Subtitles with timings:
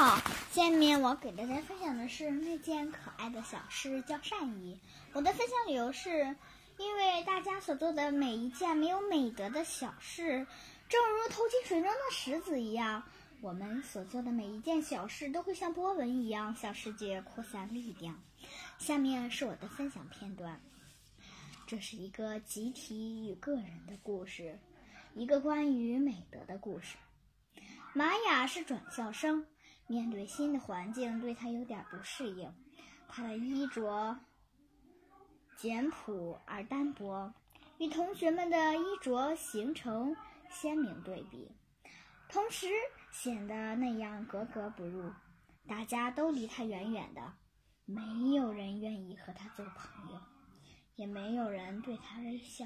[0.00, 0.18] 好，
[0.50, 4.80] 下面我给大家分享的是那件可爱的小事，叫善意。
[5.12, 6.34] 我的分享理由是，
[6.78, 10.46] 因为大家所做的每一件没有美德的小事，
[10.88, 13.02] 正如投进水中的石子一样，
[13.42, 18.18] 我们所做的每一件小事都会像波纹一样向世界扩散力量。
[18.78, 20.58] 下面是我的分享片段，
[21.66, 24.58] 这是一个集体与个人的故事，
[25.14, 26.96] 一个关于美德的故事。
[27.92, 29.46] 玛雅是转校生。
[29.90, 32.54] 面对新的环境，对他有点不适应。
[33.08, 34.16] 他的衣着
[35.56, 37.34] 简朴而单薄，
[37.78, 40.16] 与同学们的衣着形成
[40.48, 41.50] 鲜明对比，
[42.28, 42.68] 同时
[43.10, 45.10] 显得那样格格不入。
[45.66, 47.32] 大家都离他远远的，
[47.84, 50.20] 没有人愿意和他做朋友，
[50.94, 52.64] 也没有人对他微笑。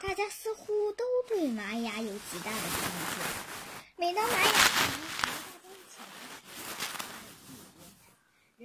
[0.00, 2.80] 大家似乎都对玛雅有极大的偏
[3.14, 3.24] 见。
[3.96, 4.50] 每当玛雅。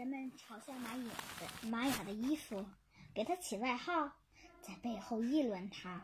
[0.01, 2.65] 人们嘲笑玛雅的玛雅的衣服，
[3.13, 4.11] 给她起外号，
[4.59, 6.01] 在背后议论她。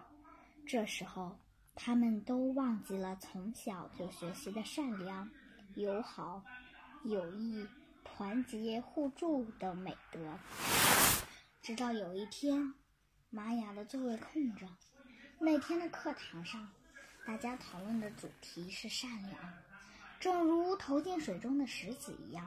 [0.67, 1.35] 这时候，
[1.73, 5.27] 他们都忘记了从小就学习的善良、
[5.73, 6.44] 友好、
[7.05, 7.67] 友谊、
[8.03, 10.38] 团结、互助等美德。
[11.64, 12.75] 直到有一天，
[13.31, 14.67] 玛雅的座位空着。
[15.39, 16.69] 那天的课堂上，
[17.25, 19.36] 大家讨论的主题是善良，
[20.19, 22.45] 正如投进水中的石子一样。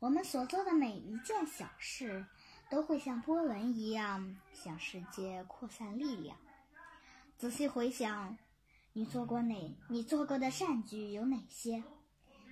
[0.00, 2.24] 我们所做的每一件小事，
[2.70, 6.38] 都会像波纹一样向世界扩散力量。
[7.36, 8.38] 仔细回想，
[8.94, 9.76] 你做过哪？
[9.88, 11.84] 你做过的善举有哪些？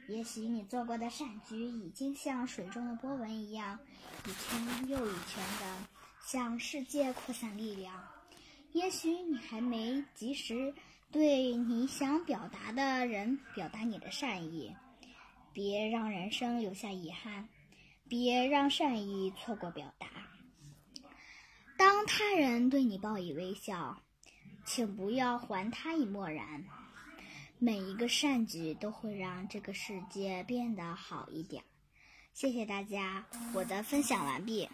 [0.09, 3.79] 也许你做过的善举已经像水中的波纹一样，
[4.27, 5.87] 一圈又一圈的
[6.27, 7.95] 向世界扩散力量。
[8.73, 10.75] 也许你还没及时
[11.11, 14.77] 对你想表达的人表达你的善意。
[15.59, 17.49] 别让人生留下遗憾，
[18.09, 20.07] 别让善意错过表达。
[21.77, 24.01] 当他人对你报以微笑，
[24.65, 26.65] 请不要还他以漠然。
[27.59, 31.65] 每一个善举都会让这个世界变得好一点。
[32.33, 34.69] 谢谢大家，我的分享完毕。